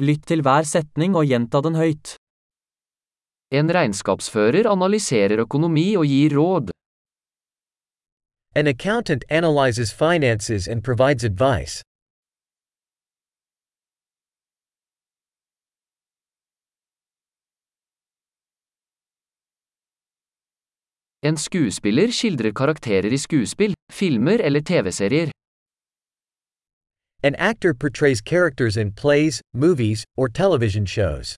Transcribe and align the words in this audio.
Lytt 0.00 0.22
til 0.30 0.40
hver 0.40 0.64
setning 0.64 1.12
og 1.12 1.26
gjenta 1.28 1.60
den 1.60 1.74
høyt. 1.76 2.14
En 3.52 3.68
regnskapsfører 3.68 4.64
analyserer 4.70 5.42
økonomi 5.42 5.92
og 6.00 6.06
gir 6.08 6.32
råd. 6.38 6.70
An 8.56 8.66
accountant 8.66 9.24
analyzes 9.28 9.92
finances 9.92 10.68
and 10.68 10.80
provides 10.82 11.24
advice. 11.24 11.82
En 21.22 21.36
skuespiller 21.36 22.08
skildrer 22.08 22.56
karakterer 22.56 23.12
i 23.12 23.20
skuespill, 23.20 23.76
filmer 23.92 24.40
eller 24.40 24.64
TV-serier. 24.64 25.28
An 27.22 27.34
actor 27.34 27.74
portrays 27.74 28.22
characters 28.22 28.78
in 28.78 28.92
plays, 28.92 29.42
movies, 29.52 30.04
or 30.16 30.30
television 30.30 30.86
shows. 30.86 31.36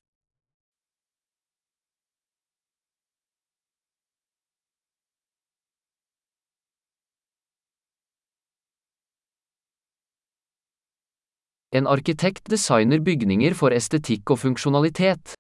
En 11.72 11.86
arkitekt 11.86 12.49
designer 12.49 13.00
bygninger 13.00 13.54
for 13.54 13.71
estetikk 13.71 14.30
og 14.30 14.38
funksjonalitet. 14.38 15.35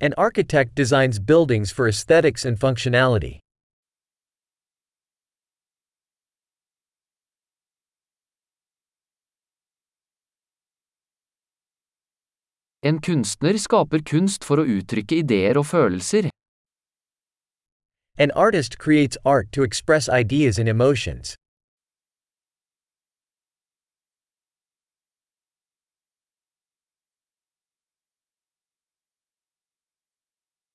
An 0.00 0.12
architect 0.16 0.74
designs 0.74 1.20
buildings 1.20 1.70
for 1.70 1.86
aesthetics 1.86 2.44
and 2.44 2.58
functionality. 2.58 3.45
En 12.82 13.00
kunstner 13.00 13.56
skaper 13.58 14.02
kunst 14.04 14.44
for 14.44 14.60
å 14.60 14.66
uttrykke 14.68 15.22
ideer 15.22 15.56
og 15.58 15.66
følelser. 15.70 16.28
An 18.18 18.30
artist 18.32 18.78
creates 18.78 19.18
art 19.24 19.50
to 19.52 19.62
express 19.62 20.08
ideas 20.08 20.58
and 20.58 20.68
emotions. 20.68 21.34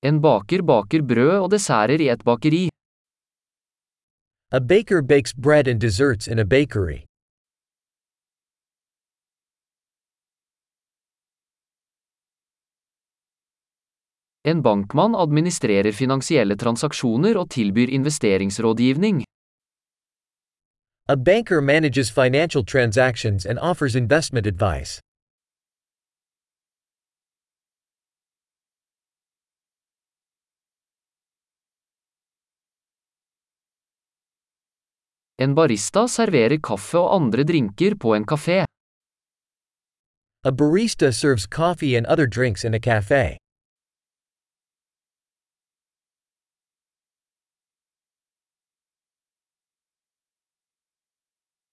En 0.03 0.19
baker 0.19 0.61
baker 0.61 1.01
brød 1.05 1.37
og 1.39 1.51
desserter 1.51 2.01
i 2.01 2.09
et 2.09 2.23
bakeri. 2.25 2.69
A 4.51 4.59
baker 4.59 5.01
bakes 5.01 5.33
bread 5.33 5.67
and 5.67 5.79
desserts 5.79 6.27
in 6.27 6.39
a 6.39 6.45
bakery. 6.45 7.05
En 14.43 14.61
bankmann 14.61 15.15
administrerer 15.15 15.93
finansielle 15.93 16.55
transaksjoner 16.57 17.37
og 17.37 17.49
tilbyr 17.53 17.91
investeringsrådgivning. 17.93 19.21
A 21.09 21.15
banker 21.15 21.61
manages 21.61 22.09
financial 22.11 22.65
transactions 22.65 23.45
and 23.45 23.59
offers 23.59 23.95
investment 23.95 24.47
advice. 24.47 24.99
En 35.37 35.55
barista 35.55 36.07
serverer 36.07 36.57
kaffe 36.57 36.97
og 36.97 37.13
andre 37.15 37.43
drinker 37.43 37.95
på 37.95 38.15
en 38.15 38.25
kafé. 38.25 38.63
A 40.45 40.51
barista 40.51 41.11
serves 41.11 41.47
coffee 41.47 41.95
and 41.97 42.07
other 42.07 42.27
drinks 42.27 42.65
in 42.65 42.73
a 42.73 42.79
cafe. 42.79 43.37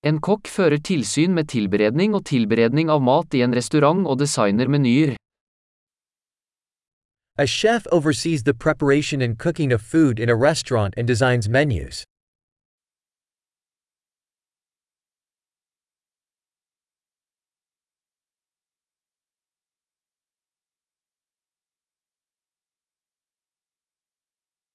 En 0.07 0.21
kokk 0.23 0.47
fører 0.47 0.79
tilsyn 0.79 1.33
med 1.35 1.49
tilberedning 1.51 2.13
og 2.15 2.23
tilberedning 2.31 2.87
av 2.87 3.01
mat 3.03 3.35
i 3.35 3.41
en 3.43 3.55
restaurant 3.57 4.05
og 4.07 4.21
designer 4.21 4.71
menyer. 4.71 5.17
A 7.39 7.47
chef 7.47 7.87
oversees 7.91 8.45
the 8.45 8.55
preparation 8.55 9.21
and 9.21 9.39
cooking 9.39 9.73
of 9.73 9.83
food 9.83 10.21
in 10.21 10.31
a 10.31 10.37
restaurant 10.37 10.95
and 10.97 11.09
designs 11.09 11.49
menus. 11.49 12.05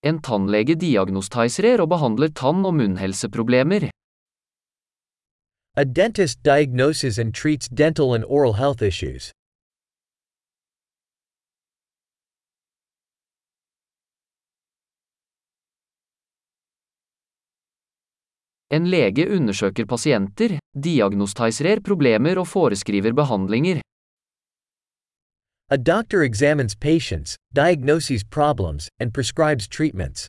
En 0.03 0.19
tannlege 0.19 0.75
diagnostiserer 0.75 1.79
og 1.79 1.89
behandler 1.95 2.27
tann- 2.27 2.65
og 2.67 2.75
munnhelseproblemer. 2.75 3.87
A 5.75 5.85
dentist 5.85 6.43
diagnoses 6.43 7.17
and 7.17 7.33
treats 7.33 7.67
dental 7.67 8.13
and 8.13 8.23
oral 8.25 8.53
health 8.53 8.83
issues. 8.83 9.31
En 18.69 18.85
lege 18.85 19.25
undersøker 19.29 19.85
pasienter, 19.85 20.59
diagnostiserer 20.83 21.81
problemer 21.81 22.37
og 22.39 22.47
foreskriver 22.47 23.13
behandlinger. 23.13 23.81
A 25.69 25.77
doctor 25.77 26.21
examines 26.21 26.75
patients, 26.75 27.35
diagnoses 27.55 28.23
problems, 28.23 28.89
and 28.99 29.11
prescribes 29.11 29.67
treatments. 29.67 30.27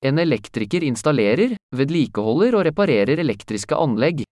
En 0.00 0.18
elektriker 0.18 0.84
installerer, 0.86 1.56
vedlikeholder 1.74 2.54
og 2.54 2.62
reparerer 2.68 3.18
elektriske 3.18 3.74
anlegg. 3.74 4.22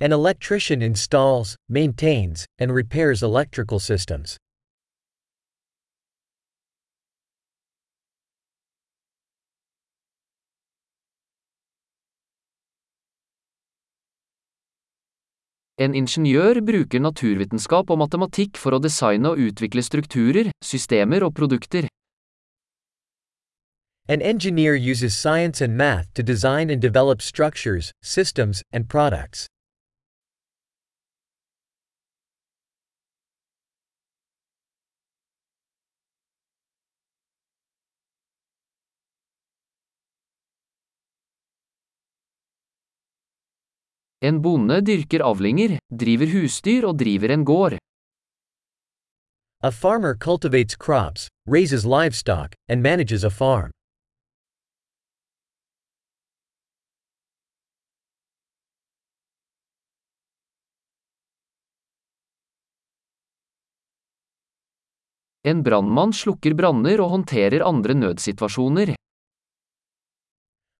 An 0.00 0.12
electrician 0.14 0.80
installs, 0.80 1.56
maintains, 1.68 2.46
and 2.60 2.70
repairs 2.70 3.22
electrical 3.22 3.80
systems. 3.80 4.36
En 15.80 15.94
ingeniør 15.96 16.60
bruker 16.62 17.00
naturvitenskap 17.00 17.90
og 17.90 18.04
matematikk 18.04 18.58
for 18.60 18.76
å 18.76 18.82
designe 18.84 19.32
og 19.32 19.40
utvikle 19.50 19.82
strukturer, 19.82 20.52
systemer 20.62 21.24
og 21.26 21.34
produkter. 21.34 21.88
An 24.08 24.22
engineer 24.22 24.74
uses 24.74 25.16
science 25.16 25.60
and 25.60 25.76
math 25.76 26.12
to 26.14 26.22
design 26.22 26.70
and 26.70 26.80
develop 26.80 27.22
structures, 27.22 27.92
systems, 28.02 28.62
and 28.72 28.88
products. 28.88 29.46
En 44.22 44.42
bonde 44.42 44.82
dyrker 44.84 45.22
avlinger, 45.24 45.78
driver 45.96 46.26
husdyr 46.26 46.84
og 46.84 46.98
driver 46.98 47.30
en 47.32 47.44
gård. 47.44 47.78
A 49.62 49.70
farmer 49.70 50.14
cultivates 50.14 50.76
crops, 50.76 51.28
raises 51.46 51.86
livestock, 51.86 52.54
and 52.68 52.82
manages 52.82 53.24
a 53.24 53.30
farm. 53.30 53.70
En 65.44 65.62
brannmann 65.64 66.12
slukker 66.12 66.52
branner 66.54 67.00
og 67.00 67.10
håndterer 67.14 67.62
andre 67.64 67.94
nødsituasjoner. 67.94 68.94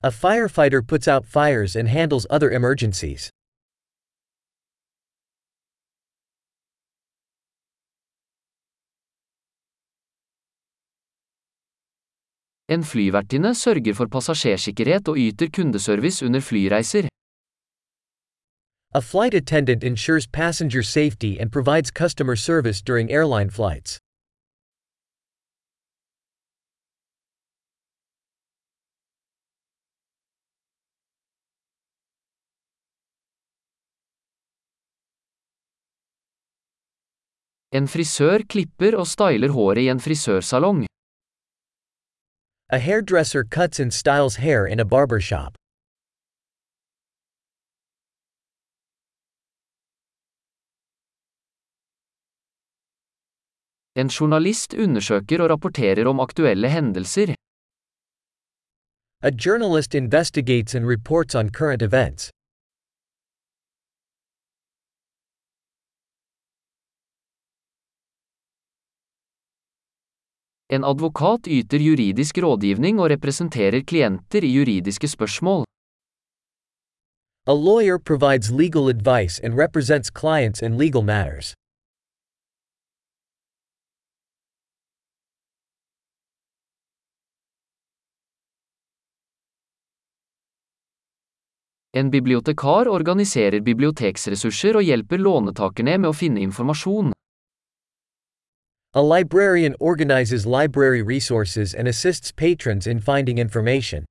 A 0.02 0.10
firefighter 0.10 0.82
puts 0.82 1.08
out 1.08 1.24
fires 1.24 1.76
and 1.76 1.88
handles 1.88 2.26
other 2.30 2.50
emergencies. 2.50 3.30
En 12.68 12.84
flyvertinne 12.84 13.54
sørger 13.54 13.94
for 13.94 14.06
passasjersikkerhet 14.06 15.08
og 15.08 15.16
yter 15.18 15.48
kundeservice 15.56 16.26
under 16.26 16.40
flyreiser. 16.40 17.08
A 18.94 19.00
flight 19.00 19.34
attendant 19.34 19.84
ensures 19.84 20.26
passenger 20.26 20.82
safety 20.82 21.36
and 21.40 21.50
provides 21.50 21.90
customer 21.90 22.36
service 22.36 22.82
during 22.82 23.10
airline 23.10 23.50
flights. 23.50 23.98
En 37.72 37.86
frisør 37.86 38.42
klipper 38.50 38.96
og 38.98 39.06
styler 39.06 39.52
håret 39.54 39.84
i 39.84 39.90
en 39.92 40.00
frisørsalong. 40.02 40.80
A 42.72 42.78
hairdresser 42.82 43.44
cuts 43.46 43.78
and 43.78 43.92
styles 43.94 44.36
hair 44.42 44.66
in 44.66 44.80
a 44.80 44.84
barbershop. 44.84 45.54
En 53.94 54.08
journalist 54.08 54.74
undersøker 54.74 55.42
og 55.42 55.50
rapporterer 55.50 56.10
om 56.10 56.20
aktuelle 56.20 56.68
hendelser. 56.68 57.34
A 59.22 59.30
journalist 59.46 59.94
investigates 59.94 60.74
and 60.74 60.86
reports 60.86 61.34
on 61.34 61.50
current 61.50 61.82
events. 61.82 62.30
En 70.72 70.84
advokat 70.84 71.48
yter 71.50 71.82
juridisk 71.82 72.38
rådgivning 72.38 73.00
og 73.02 73.08
representerer 73.10 73.82
klienter 73.82 74.44
i 74.46 74.52
juridiske 74.54 75.08
spørsmål. 75.08 75.64
A 77.46 77.54
lawyer 77.54 77.98
provides 77.98 78.50
legal 78.50 78.86
advice 78.88 79.40
and 79.42 79.58
represents 79.58 80.10
clients 80.20 80.62
in 80.62 80.78
legal 80.78 81.02
matters. 81.02 81.54
En 91.92 92.10
bibliotekar 92.10 92.86
organiserer 92.86 93.60
biblioteksressurser 93.60 94.78
og 94.78 94.86
hjelper 94.86 95.18
lånetakerne 95.18 95.98
med 95.98 96.12
å 96.12 96.14
finne 96.14 96.38
informasjon. 96.46 97.10
A 98.92 99.00
librarian 99.00 99.76
organizes 99.78 100.46
library 100.46 101.02
resources 101.02 101.74
and 101.74 101.86
assists 101.86 102.32
patrons 102.32 102.88
in 102.88 102.98
finding 102.98 103.38
information. 103.38 104.04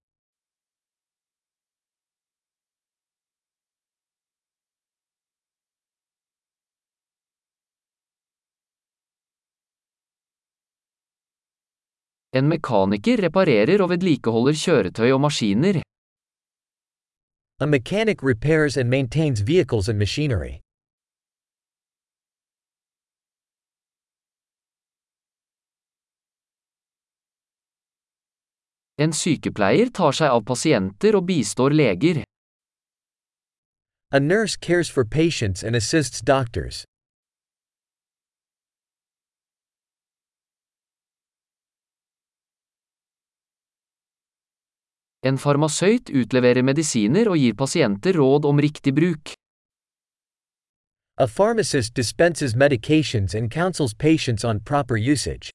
En 12.32 12.48
mekaniker 12.48 13.20
reparerer 13.20 13.82
og 13.84 13.90
vedlikeholder 13.90 14.56
kjøretøy 14.56 15.12
og 15.12 15.22
maskiner. 15.28 15.82
A 17.60 17.68
mechanic 17.68 18.24
repairs 18.24 18.78
and 18.78 18.90
maintains 18.90 19.42
vehicles 19.42 19.90
and 19.90 20.00
machinery. 20.00 20.62
En 29.00 29.14
sykepleier 29.16 29.88
tar 29.96 30.12
seg 30.12 30.28
av 30.28 30.42
pasienter 30.44 31.16
og 31.16 31.24
bistår 31.30 31.72
leger. 31.72 32.18
A 34.12 34.20
nurse 34.20 34.58
cares 34.60 34.90
for 34.92 35.06
patients 35.06 35.64
and 35.64 35.76
assists 35.76 36.20
doctors. 36.20 36.84
En 45.24 45.38
farmasøyt 45.38 46.12
utleverer 46.12 46.64
medisiner 46.64 47.30
og 47.32 47.40
gir 47.40 47.56
pasienter 47.56 48.20
råd 48.20 48.48
om 48.52 48.60
riktig 48.60 48.96
bruk. 49.00 49.32
A 51.20 51.28
pharmacist 51.28 51.94
dispenses 51.96 52.56
medications 52.56 53.36
and 53.36 53.52
counsels 53.52 53.94
patients 53.94 54.44
on 54.44 54.60
proper 54.60 54.98
usage. 54.98 55.52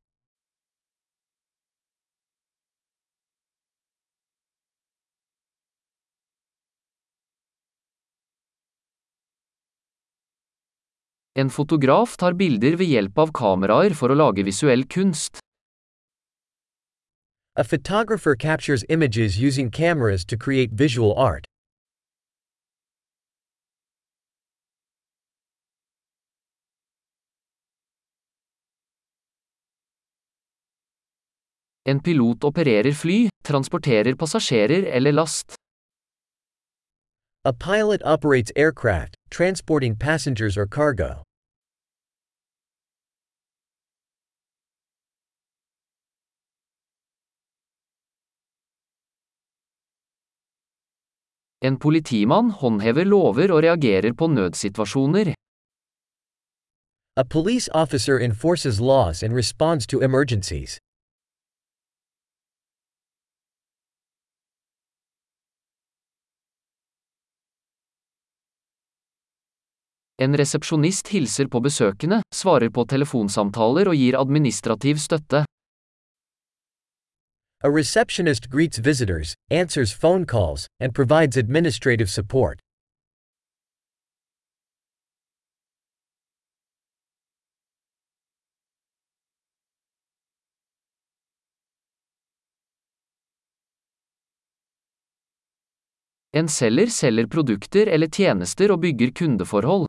En 11.36 11.48
fotograf 11.50 12.16
tar 12.16 12.32
bilder 12.38 12.76
ved 12.78 12.86
hjelp 12.86 13.18
av 13.18 13.32
kameraer 13.34 13.94
for 13.98 14.12
å 14.12 14.14
lage 14.14 14.44
visuell 14.46 14.84
kunst. 14.86 15.40
A 17.58 17.64
photographer 17.64 18.36
captures 18.36 18.84
images 18.88 19.36
using 19.36 19.70
cameras 19.70 20.24
to 20.26 20.36
create 20.36 20.70
visual 20.72 21.12
art. 21.18 21.44
En 31.86 32.00
pilot 32.00 32.44
opererer 32.44 32.94
fly, 32.94 33.28
transporterer 33.42 34.14
passasjerer 34.14 34.86
eller 34.86 35.12
last. 35.12 35.58
A 37.44 37.52
pilot 37.52 38.00
operates 38.04 38.52
aircraft, 38.56 39.13
transporting 39.34 39.96
passengers 39.96 40.56
or 40.56 40.66
cargo. 40.66 41.22
En 51.62 51.76
politimann 51.78 52.50
håndhever 52.50 53.04
lover 53.04 53.52
og 53.52 53.62
reagerer 53.62 54.12
på 54.12 54.26
nødsituasjoner. 54.26 55.34
A 57.16 57.24
police 57.24 57.68
officer 57.74 58.18
enforces 58.20 58.80
laws 58.80 59.22
and 59.22 59.34
responds 59.34 59.86
to 59.86 60.00
emergencies. 60.00 60.83
En 70.24 70.36
resepsjonist 70.40 71.10
hilser 71.12 71.48
på 71.52 71.60
besøkende, 71.60 72.22
svarer 72.32 72.70
på 72.72 72.84
telefonsamtaler 72.88 73.90
og 73.90 73.98
gir 74.00 74.16
administrativ 74.16 74.96
støtte. 75.02 75.42
A 77.64 77.68
receptionist 77.68 78.48
greets 78.52 78.80
visitors, 78.86 79.34
answers 79.50 79.92
phone 79.92 80.24
calls, 80.24 80.66
and 80.80 80.94
provides 80.94 81.36
administrative 81.36 82.08
support. 82.08 82.58
En 96.32 96.48
selger 96.48 96.86
selger 96.86 97.26
produkter 97.26 97.86
eller 97.86 98.08
tjenester 98.08 98.72
og 98.72 98.80
bygger 98.80 99.12
kundeforhold. 99.20 99.84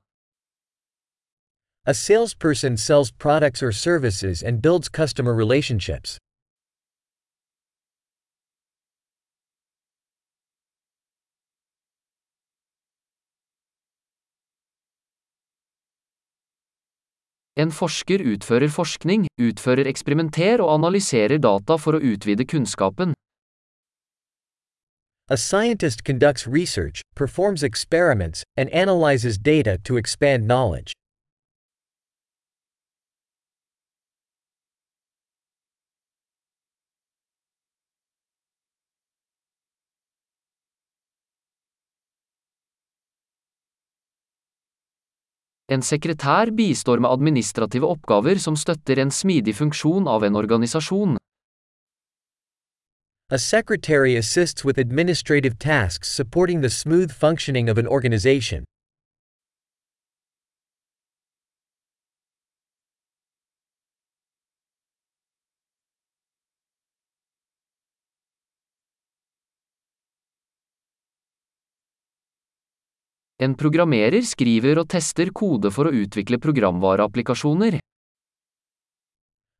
A 1.87 1.93
salesperson 1.93 2.77
sells 2.77 3.11
products 3.11 3.61
or 3.61 3.71
services 3.71 4.41
and 4.41 4.59
builds 4.59 4.89
customer 4.89 5.35
relationships. 5.35 6.17
En 17.55 17.71
forsker 17.71 18.19
utfører 18.19 18.67
forskning, 18.67 19.27
utfører 19.39 19.85
eksperimenter 19.87 20.59
og 20.59 20.73
analyserer 20.73 21.37
data 21.37 21.77
for 21.77 21.95
å 21.95 22.01
utvide 22.01 22.49
kunnskapen. 22.49 23.13
A 25.29 25.37
scientist 25.37 26.03
conducts 26.03 26.47
research, 26.47 27.01
performs 27.15 27.63
experiments, 27.63 28.43
and 28.57 28.69
analyzes 28.73 29.37
data 29.37 29.77
to 29.85 29.97
expand 29.97 30.47
knowledge. 30.47 30.91
En 45.67 45.81
sekretær 45.81 46.51
bistår 46.53 46.99
med 47.01 47.09
administrative 47.09 47.87
oppgaver 47.89 48.37
som 48.37 48.53
støtter 48.53 48.99
en 49.01 49.09
smidig 49.11 49.55
funksjon 49.57 50.05
av 50.07 50.23
en 50.23 50.35
organisasjon. 50.37 51.17
A 53.31 53.39
secretary 53.39 54.15
assists 54.15 54.63
with 54.63 54.77
administrative 54.77 55.57
tasks 55.57 56.11
supporting 56.11 56.61
the 56.61 56.69
smooth 56.69 57.11
functioning 57.11 57.69
of 57.69 57.79
an 57.79 57.87
organization. 57.87 58.63
En 73.37 73.51
programmerer 73.59 74.23
skriver 74.23 74.79
og 74.79 74.87
tester 74.93 75.27
kode 75.35 75.67
for 75.75 75.89
å 75.89 75.91
utvikle 75.91 76.37
programvareapplikasjoner. 76.39 77.81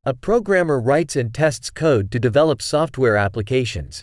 A 0.08 0.14
programmer 0.14 0.80
writes 0.80 1.18
and 1.20 1.34
tests 1.36 1.72
code 1.72 2.10
to 2.12 2.20
develop 2.20 2.62
software 2.62 3.18
applications. 3.20 4.02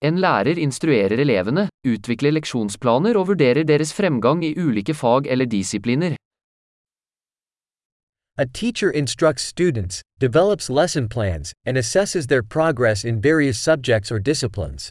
En 0.00 0.20
lærer 0.22 0.56
instruerer 0.56 1.20
elevene, 1.20 1.68
utvikler 1.84 2.32
leksjonsplaner 2.38 3.18
og 3.20 3.34
vurderer 3.34 3.68
deres 3.68 3.92
fremgang 3.92 4.44
i 4.44 4.54
ulike 4.56 4.94
fag 4.96 5.28
eller 5.28 5.44
disipliner. 5.44 6.16
A 8.38 8.44
teacher 8.44 8.90
instructs 8.90 9.44
students, 9.44 10.02
develops 10.18 10.68
lesson 10.68 11.08
plans, 11.08 11.54
and 11.64 11.78
assesses 11.78 12.26
their 12.26 12.42
progress 12.42 13.02
in 13.02 13.18
various 13.18 13.58
subjects 13.58 14.12
or 14.12 14.18
disciplines. 14.18 14.90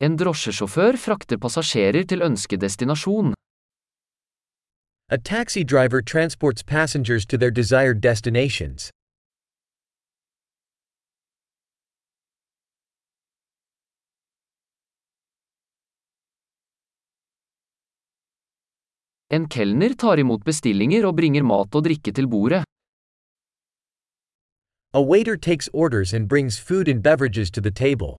En 0.00 0.14
drosjesjåfør 0.16 0.96
frakter 0.96 1.36
passasjerer 1.36 2.06
til 2.06 2.22
ønskedestinasjon. 2.22 3.34
A 5.12 5.18
taxi 5.18 5.64
driver 5.64 6.00
transports 6.00 6.62
passengers 6.62 7.26
to 7.26 7.36
their 7.36 7.50
desired 7.50 8.00
destinations. 8.00 8.90
En 19.30 19.48
kelner 19.48 19.96
tar 19.96 20.22
imot 20.22 20.44
bestillinger 20.44 21.02
og 21.08 21.16
bringer 21.16 21.42
mat 21.42 21.74
og 21.74 21.84
drikke 21.88 22.12
til 22.14 22.30
bordet. 22.30 22.62
A 24.94 25.02
waiter 25.02 25.36
takes 25.36 25.68
orders 25.72 26.14
and 26.14 26.28
brings 26.28 26.60
food 26.60 26.86
and 26.86 27.02
beverages 27.02 27.50
to 27.50 27.60
the 27.60 27.72
table. 27.72 28.16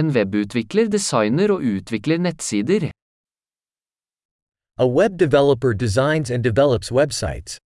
En 0.00 0.08
webutvikler 0.16 0.88
designer 0.96 1.52
og 1.54 1.64
utvikler 1.74 2.18
nettsider. 2.26 2.90
A 4.84 4.86
web 4.98 5.18
developer 5.18 5.72
designs 5.74 6.30
and 6.30 6.42
develops 6.44 6.88
websites. 6.90 7.58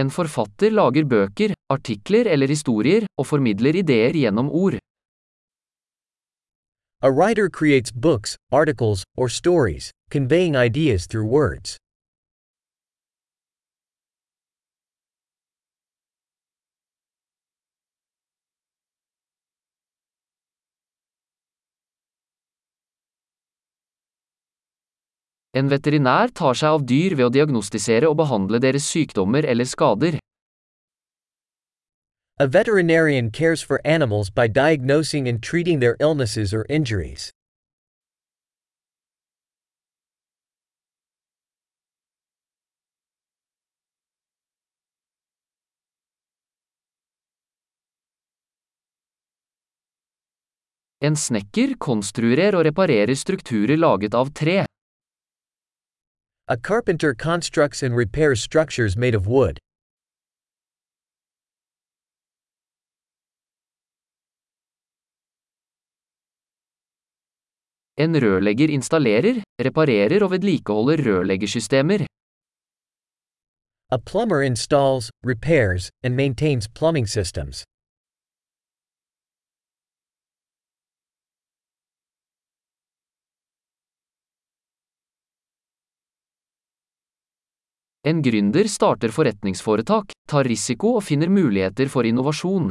En 0.00 0.10
forfatter 0.10 0.70
lager 0.70 1.04
bøker, 1.14 1.54
artikler 1.76 2.30
eller 2.32 2.46
historier, 2.46 3.06
og 3.18 3.26
formidler 3.26 3.74
ideer 3.82 4.14
gjennom 4.14 4.50
ord. 4.50 4.78
A 7.02 7.10
writer 7.10 7.48
creates 7.58 7.90
books, 7.92 8.36
articles, 8.52 9.04
or 9.16 9.28
stories, 9.28 9.90
conveying 10.10 10.54
ideas 10.54 11.08
through 11.08 11.26
words. 11.26 11.78
En 25.58 25.66
veterinær 25.66 26.30
tar 26.38 26.54
seg 26.54 26.76
av 26.76 26.82
dyr 26.86 27.16
ved 27.18 27.26
å 27.26 27.32
diagnostisere 27.34 28.06
og 28.06 28.18
behandle 28.20 28.60
deres 28.62 28.84
sykdommer 28.86 29.46
eller 29.48 29.66
skader. 29.66 30.18
A 32.38 32.46
veterinarian 32.46 33.32
cares 33.32 33.64
for 33.66 33.80
animals 33.84 34.30
by 34.30 34.46
diagnosing 34.46 35.26
and 35.26 35.42
treating 35.42 35.80
their 35.80 35.96
illnesses 35.98 36.54
or 36.54 36.64
injuries. 36.68 37.32
En 51.02 51.18
snekker 51.18 51.74
konstruerer 51.82 52.54
og 52.54 52.66
reparerer 52.70 53.14
strukturer 53.18 53.78
laget 53.78 54.14
av 54.14 54.30
tre. 54.34 54.64
A 56.50 56.56
carpenter 56.56 57.12
constructs 57.12 57.82
and 57.82 57.94
repairs 57.94 58.40
structures 58.40 58.96
made 58.96 59.14
of 59.14 59.26
wood. 59.26 59.58
En 67.98 68.14
rørlegger 68.14 68.70
installerer, 68.70 69.42
reparerer 69.60 70.24
og 70.24 70.30
vedlikeholder 70.30 71.04
rørleggersystemer. 71.04 72.06
A 73.92 73.98
plumber 73.98 74.42
installs, 74.42 75.10
repairs, 75.22 75.90
and 76.02 76.16
maintains 76.16 76.66
plumbing 76.68 77.06
systems. 77.06 77.64
En 88.08 88.22
gründer 88.22 88.64
starter 88.68 89.12
forretningsforetak, 89.12 90.14
tar 90.32 90.46
risiko 90.48 90.94
og 90.96 91.02
finner 91.04 91.28
muligheter 91.28 91.90
for 91.92 92.08
innovasjon. 92.08 92.70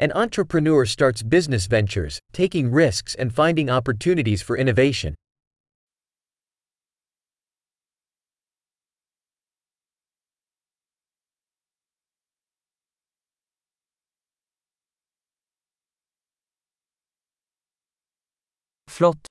An 0.00 0.12
entrepreneur 0.12 0.86
starts 0.86 1.22
business 1.22 1.66
ventures, 1.66 2.18
taking 2.32 2.72
risks 2.72 3.14
and 3.14 3.34
finding 3.34 3.68
opportunities 3.68 4.40
for 4.42 4.56
innovation. 4.56 5.14
Flott! 18.88 19.30